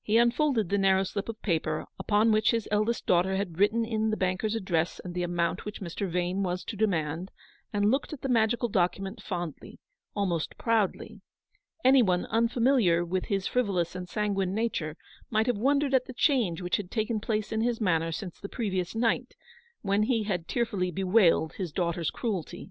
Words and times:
He 0.00 0.16
unfolded 0.16 0.68
the 0.68 0.78
narrow 0.78 1.02
slip 1.02 1.28
of 1.28 1.42
paper 1.42 1.86
upon 1.98 2.30
which 2.30 2.52
his 2.52 2.68
eldest 2.70 3.04
daughter 3.04 3.34
had 3.34 3.58
written 3.58 3.82
the 4.10 4.16
banker's 4.16 4.54
address 4.54 5.00
and 5.00 5.12
the 5.12 5.24
amount 5.24 5.64
which 5.64 5.80
Mr. 5.80 6.08
Vane 6.08 6.44
was 6.44 6.62
to 6.66 6.76
demand, 6.76 7.32
and 7.72 7.90
looked 7.90 8.12
at 8.12 8.22
the 8.22 8.28
magical 8.28 8.68
document 8.68 9.20
fondly, 9.20 9.80
almost 10.14 10.56
proudly. 10.56 11.20
Any 11.84 12.00
one 12.00 12.26
unfamiliar 12.26 13.04
with 13.04 13.24
his 13.24 13.48
frivolous 13.48 13.96
and 13.96 14.08
sanguine 14.08 14.54
nature, 14.54 14.96
might 15.30 15.48
have 15.48 15.58
wondered 15.58 15.94
at 15.94 16.04
the 16.04 16.14
change 16.14 16.62
which 16.62 16.76
had 16.76 16.88
taken 16.92 17.18
place 17.18 17.50
in 17.50 17.60
his 17.62 17.80
manner 17.80 18.12
since 18.12 18.38
the 18.38 18.48
previous 18.48 18.94
night, 18.94 19.34
when 19.82 20.04
he 20.04 20.22
had 20.22 20.46
tearfully 20.46 20.92
bewailed 20.92 21.54
his 21.54 21.72
daughter's 21.72 22.12
cruelty. 22.12 22.70